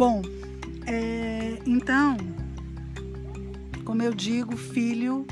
Bom, 0.00 0.22
é, 0.86 1.58
então, 1.66 2.16
como 3.84 4.02
eu 4.02 4.14
digo, 4.14 4.56
filho 4.56 5.26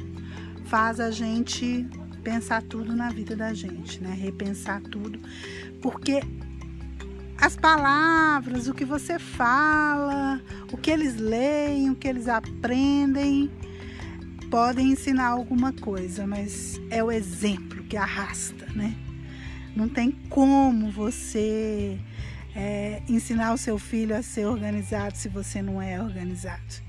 faz 0.67 1.01
a 1.01 1.11
gente 1.11 1.89
pensar 2.23 2.61
tudo 2.61 2.95
na 2.95 3.09
vida 3.09 3.35
da 3.35 3.55
gente, 3.55 3.99
né? 4.03 4.13
Repensar 4.13 4.83
tudo, 4.83 5.19
porque 5.81 6.21
as 7.39 7.57
palavras, 7.57 8.69
o 8.69 8.75
que 8.75 8.85
você 8.85 9.19
fala, 9.19 10.39
o 10.71 10.77
que 10.77 10.91
eles 10.91 11.17
leem, 11.17 11.89
o 11.89 11.95
que 11.95 12.07
eles 12.07 12.29
aprendem, 12.29 13.51
podem 14.51 14.91
ensinar 14.91 15.29
alguma 15.29 15.73
coisa, 15.73 16.27
mas 16.27 16.79
é 16.91 17.03
o 17.03 17.11
exemplo 17.11 17.85
que 17.85 17.97
arrasta, 17.97 18.67
né? 18.75 18.95
Não 19.75 19.89
tem 19.89 20.11
como 20.29 20.91
você 20.91 21.99
é, 22.55 23.03
ensinar 23.09 23.53
o 23.53 23.59
seu 23.59 23.79
filho 23.79 24.17
a 24.17 24.23
ser 24.23 24.47
organizado 24.47 25.17
se 25.17 25.29
você 25.29 25.63
não 25.63 25.81
é 25.81 26.01
organizado. 26.01 26.89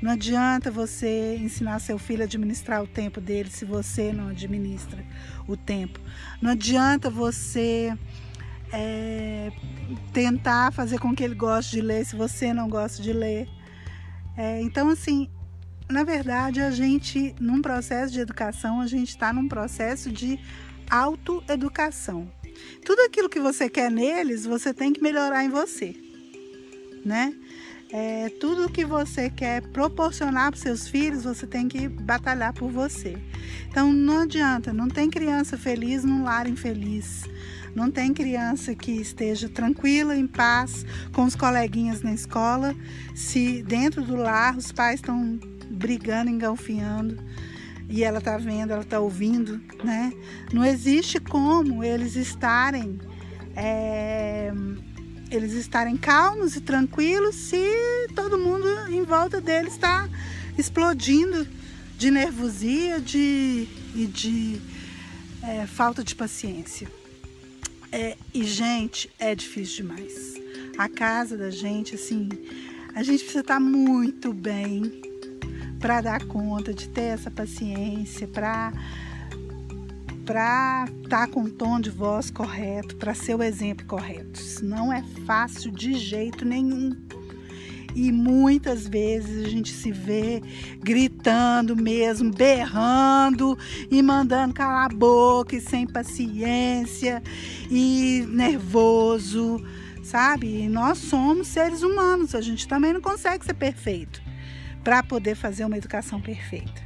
Não 0.00 0.10
adianta 0.12 0.70
você 0.70 1.36
ensinar 1.36 1.78
seu 1.78 1.98
filho 1.98 2.22
a 2.22 2.24
administrar 2.24 2.82
o 2.82 2.86
tempo 2.86 3.20
dele 3.20 3.50
se 3.50 3.64
você 3.64 4.12
não 4.12 4.28
administra 4.28 5.02
o 5.48 5.56
tempo. 5.56 5.98
Não 6.40 6.50
adianta 6.50 7.08
você 7.08 7.96
é, 8.72 9.50
tentar 10.12 10.72
fazer 10.72 10.98
com 10.98 11.14
que 11.14 11.24
ele 11.24 11.34
goste 11.34 11.76
de 11.76 11.80
ler 11.80 12.04
se 12.04 12.14
você 12.14 12.52
não 12.52 12.68
gosta 12.68 13.02
de 13.02 13.12
ler. 13.12 13.48
É, 14.36 14.60
então, 14.60 14.90
assim, 14.90 15.30
na 15.88 16.04
verdade, 16.04 16.60
a 16.60 16.70
gente, 16.70 17.34
num 17.40 17.62
processo 17.62 18.12
de 18.12 18.20
educação, 18.20 18.80
a 18.80 18.86
gente 18.86 19.08
está 19.08 19.32
num 19.32 19.48
processo 19.48 20.10
de 20.10 20.38
autoeducação. 20.90 22.28
Tudo 22.84 23.00
aquilo 23.00 23.28
que 23.28 23.40
você 23.40 23.68
quer 23.68 23.90
neles, 23.90 24.44
você 24.44 24.72
tem 24.72 24.92
que 24.92 25.02
melhorar 25.02 25.44
em 25.44 25.48
você, 25.48 25.94
né? 27.04 27.34
É, 27.90 28.28
tudo 28.40 28.70
que 28.70 28.84
você 28.84 29.30
quer 29.30 29.62
proporcionar 29.62 30.50
para 30.50 30.60
seus 30.60 30.88
filhos, 30.88 31.22
você 31.22 31.46
tem 31.46 31.68
que 31.68 31.88
batalhar 31.88 32.52
por 32.52 32.70
você. 32.70 33.16
Então 33.68 33.92
não 33.92 34.22
adianta, 34.22 34.72
não 34.72 34.88
tem 34.88 35.08
criança 35.08 35.56
feliz 35.56 36.04
num 36.04 36.24
lar 36.24 36.48
infeliz. 36.48 37.22
Não 37.76 37.90
tem 37.90 38.12
criança 38.14 38.74
que 38.74 38.90
esteja 38.90 39.48
tranquila, 39.50 40.16
em 40.16 40.26
paz, 40.26 40.84
com 41.12 41.24
os 41.24 41.36
coleguinhas 41.36 42.00
na 42.00 42.14
escola, 42.14 42.74
se 43.14 43.62
dentro 43.62 44.02
do 44.02 44.16
lar 44.16 44.56
os 44.56 44.72
pais 44.72 45.00
estão 45.00 45.38
brigando, 45.70 46.30
engalfinhando 46.30 47.22
e 47.88 48.02
ela 48.02 48.20
tá 48.20 48.36
vendo, 48.36 48.72
ela 48.72 48.84
tá 48.84 48.98
ouvindo, 48.98 49.60
né? 49.82 50.12
Não 50.52 50.64
existe 50.64 51.20
como 51.20 51.84
eles 51.84 52.16
estarem 52.16 52.98
é, 53.54 54.52
eles 55.30 55.52
estarem 55.52 55.96
calmos 55.96 56.56
e 56.56 56.60
tranquilos 56.60 57.34
se 57.34 57.58
todo 58.14 58.38
mundo 58.38 58.66
em 58.90 59.02
volta 59.02 59.40
deles 59.40 59.72
está 59.72 60.08
explodindo 60.58 61.46
de 61.96 62.10
nervosia 62.10 63.00
de, 63.00 63.66
e 63.94 64.06
de 64.06 64.60
é, 65.42 65.66
falta 65.66 66.04
de 66.04 66.14
paciência. 66.14 66.86
É, 67.90 68.16
e, 68.34 68.44
gente, 68.44 69.10
é 69.18 69.34
difícil 69.34 69.86
demais. 69.86 70.34
A 70.76 70.88
casa 70.88 71.36
da 71.36 71.50
gente, 71.50 71.94
assim, 71.94 72.28
a 72.94 73.02
gente 73.02 73.20
precisa 73.20 73.40
estar 73.40 73.60
muito 73.60 74.32
bem 74.32 75.05
para 75.78 76.00
dar 76.00 76.24
conta 76.24 76.72
de 76.72 76.88
ter 76.88 77.02
essa 77.02 77.30
paciência, 77.30 78.26
para 78.26 78.72
para 80.24 80.86
estar 81.04 81.28
tá 81.28 81.28
com 81.28 81.44
o 81.44 81.50
tom 81.50 81.78
de 81.78 81.88
voz 81.88 82.32
correto, 82.32 82.96
para 82.96 83.14
ser 83.14 83.36
o 83.36 83.42
exemplo 83.44 83.86
correto. 83.86 84.40
Isso 84.40 84.64
não 84.64 84.92
é 84.92 85.00
fácil 85.24 85.70
de 85.70 85.94
jeito 85.94 86.44
nenhum. 86.44 86.96
E 87.94 88.10
muitas 88.10 88.88
vezes 88.88 89.46
a 89.46 89.48
gente 89.48 89.72
se 89.72 89.92
vê 89.92 90.42
gritando 90.80 91.76
mesmo, 91.76 92.30
berrando 92.30 93.56
e 93.88 94.02
mandando 94.02 94.52
calar 94.52 94.90
a 94.90 94.94
boca 94.94 95.56
e 95.56 95.60
sem 95.60 95.86
paciência 95.86 97.22
e 97.70 98.26
nervoso, 98.28 99.64
sabe? 100.02 100.64
E 100.64 100.68
nós 100.68 100.98
somos 100.98 101.46
seres 101.46 101.82
humanos, 101.82 102.34
a 102.34 102.40
gente 102.40 102.66
também 102.66 102.92
não 102.92 103.00
consegue 103.00 103.44
ser 103.44 103.54
perfeito 103.54 104.25
para 104.86 105.02
poder 105.02 105.34
fazer 105.34 105.64
uma 105.64 105.76
educação 105.76 106.20
perfeita. 106.20 106.80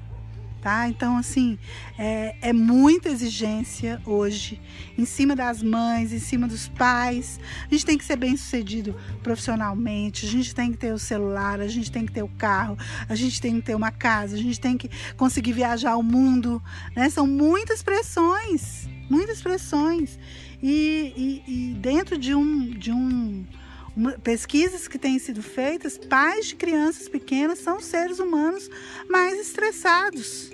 Tá? 0.62 0.88
Então, 0.88 1.19
assim, 1.19 1.59
é, 1.99 2.34
é, 2.41 2.50
muita 2.50 3.11
exigência 3.11 4.00
hoje 4.06 4.59
em 4.97 5.05
cima 5.05 5.37
das 5.37 5.62
mães, 5.62 6.11
em 6.11 6.19
cima 6.19 6.49
dos 6.49 6.66
pais. 6.66 7.38
A 7.66 7.75
gente 7.75 7.84
tem 7.84 7.99
que 7.99 8.05
ser 8.05 8.16
bem 8.16 8.38
sucedido 8.38 8.97
profissionalmente, 9.22 10.25
a 10.25 10.28
gente 10.31 10.55
tem 10.55 10.72
que 10.72 10.78
ter 10.78 10.94
o 10.94 10.99
celular, 10.99 11.61
a 11.61 11.69
gente 11.69 11.93
tem 11.93 12.06
que 12.06 12.12
ter 12.12 12.22
o 12.22 12.28
carro, 12.28 12.78
a 13.06 13.15
gente 13.15 13.38
tem 13.38 13.56
que 13.56 13.66
ter 13.66 13.75
uma 13.75 13.91
casa, 13.91 14.34
a 14.34 14.38
gente 14.38 14.59
tem 14.59 14.78
que 14.78 14.88
conseguir 15.19 15.53
viajar 15.53 15.94
o 15.97 16.03
mundo. 16.03 16.62
Né? 16.97 17.11
São 17.11 17.27
muitas 17.27 17.82
pressões, 17.82 18.88
muitas 19.11 19.43
pressões. 19.43 20.19
E, 20.62 21.43
e, 21.47 21.71
e 21.71 21.75
dentro 21.75 22.17
de 22.17 22.34
um, 22.34 22.71
de 22.71 22.93
um 22.93 23.44
pesquisas 24.22 24.88
que 24.88 24.99
têm 24.99 25.19
sido 25.19 25.43
feitas, 25.43 25.99
pais 25.99 26.47
de 26.47 26.56
crianças 26.56 27.09
pequenas 27.09 27.59
são 27.59 27.81
seres 27.81 28.19
humanos 28.19 28.69
mais 29.09 29.38
estressados, 29.41 30.50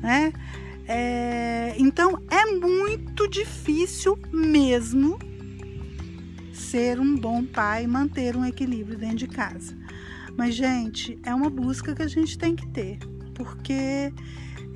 né? 0.00 0.32
É, 0.88 1.74
então 1.78 2.22
é 2.30 2.52
muito 2.52 3.28
difícil 3.28 4.18
mesmo 4.32 5.18
ser 6.52 7.00
um 7.00 7.16
bom 7.16 7.44
pai 7.44 7.86
manter 7.86 8.36
um 8.36 8.44
equilíbrio 8.44 8.96
dentro 8.96 9.16
de 9.16 9.26
casa. 9.26 9.76
Mas, 10.36 10.54
gente, 10.54 11.18
é 11.22 11.34
uma 11.34 11.48
busca 11.48 11.94
que 11.94 12.02
a 12.02 12.08
gente 12.08 12.36
tem 12.36 12.54
que 12.54 12.68
ter, 12.68 12.98
porque 13.34 14.12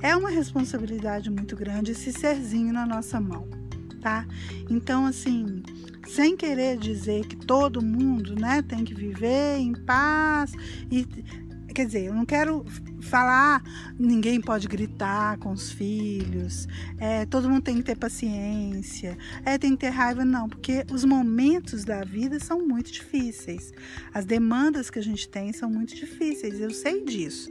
é 0.01 0.15
uma 0.15 0.29
responsabilidade 0.29 1.29
muito 1.29 1.55
grande 1.55 1.91
esse 1.91 2.11
serzinho 2.11 2.73
na 2.73 2.85
nossa 2.85 3.21
mão, 3.21 3.47
tá? 4.01 4.25
Então, 4.69 5.05
assim, 5.05 5.63
sem 6.07 6.35
querer 6.35 6.77
dizer 6.77 7.25
que 7.25 7.35
todo 7.35 7.81
mundo 7.81 8.35
né, 8.35 8.61
tem 8.61 8.83
que 8.83 8.93
viver 8.93 9.57
em 9.57 9.73
paz. 9.73 10.53
E, 10.91 11.05
quer 11.73 11.85
dizer, 11.85 12.05
eu 12.05 12.13
não 12.13 12.25
quero 12.25 12.65
falar 13.01 13.63
ninguém 13.97 14.39
pode 14.39 14.67
gritar 14.67 15.37
com 15.37 15.51
os 15.51 15.71
filhos, 15.71 16.67
é, 16.97 17.25
todo 17.25 17.49
mundo 17.49 17.61
tem 17.61 17.77
que 17.77 17.83
ter 17.83 17.95
paciência, 17.95 19.17
é, 19.45 19.57
tem 19.57 19.71
que 19.71 19.77
ter 19.77 19.89
raiva, 19.89 20.23
não, 20.25 20.47
porque 20.47 20.85
os 20.91 21.03
momentos 21.03 21.83
da 21.83 22.03
vida 22.03 22.39
são 22.39 22.65
muito 22.65 22.91
difíceis. 22.91 23.71
As 24.13 24.25
demandas 24.25 24.89
que 24.89 24.99
a 24.99 25.03
gente 25.03 25.27
tem 25.27 25.53
são 25.53 25.69
muito 25.69 25.95
difíceis, 25.95 26.59
eu 26.59 26.71
sei 26.71 27.03
disso. 27.03 27.49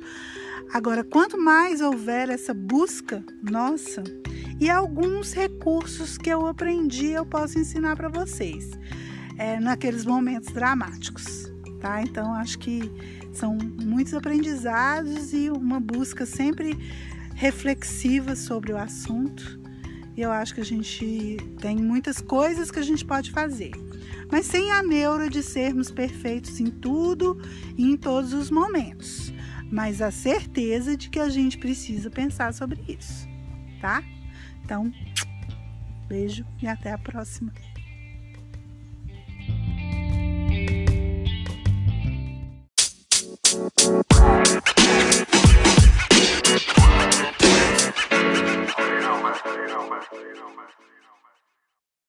Agora, 0.72 1.02
quanto 1.02 1.36
mais 1.38 1.80
houver 1.80 2.28
essa 2.28 2.54
busca 2.54 3.24
nossa, 3.42 4.02
e 4.60 4.68
alguns 4.68 5.32
recursos 5.32 6.18
que 6.18 6.28
eu 6.28 6.46
aprendi 6.46 7.06
eu 7.06 7.24
posso 7.24 7.58
ensinar 7.58 7.96
para 7.96 8.10
vocês 8.10 8.70
é, 9.38 9.58
naqueles 9.58 10.04
momentos 10.04 10.52
dramáticos, 10.52 11.50
tá? 11.80 12.02
Então 12.02 12.34
acho 12.34 12.58
que 12.58 12.92
são 13.32 13.56
muitos 13.82 14.12
aprendizados 14.12 15.32
e 15.32 15.48
uma 15.48 15.80
busca 15.80 16.26
sempre 16.26 16.76
reflexiva 17.34 18.36
sobre 18.36 18.70
o 18.70 18.76
assunto. 18.76 19.58
E 20.14 20.20
eu 20.20 20.30
acho 20.30 20.54
que 20.54 20.60
a 20.60 20.64
gente 20.64 21.38
tem 21.58 21.76
muitas 21.76 22.20
coisas 22.20 22.70
que 22.70 22.78
a 22.78 22.82
gente 22.82 23.02
pode 23.02 23.30
fazer, 23.30 23.70
mas 24.30 24.44
sem 24.44 24.70
a 24.72 24.82
neura 24.82 25.30
de 25.30 25.42
sermos 25.42 25.90
perfeitos 25.90 26.60
em 26.60 26.66
tudo 26.66 27.40
e 27.78 27.90
em 27.90 27.96
todos 27.96 28.34
os 28.34 28.50
momentos, 28.50 29.32
mas 29.72 30.02
a 30.02 30.10
certeza 30.10 30.94
de 30.98 31.08
que 31.08 31.18
a 31.18 31.30
gente 31.30 31.56
precisa 31.56 32.10
pensar 32.10 32.52
sobre 32.52 32.82
isso, 32.86 33.26
tá? 33.80 34.04
Então, 34.70 34.88
beijo 36.06 36.46
e 36.62 36.68
até 36.68 36.92
a 36.92 36.98
próxima. 36.98 37.52